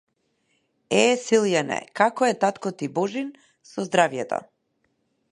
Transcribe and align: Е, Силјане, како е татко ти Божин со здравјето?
Е, 0.99 1.01
Силјане, 1.25 1.77
како 1.99 2.27
е 2.29 2.37
татко 2.45 2.71
ти 2.79 2.89
Божин 2.95 3.29
со 3.73 3.85
здравјето? 3.89 4.41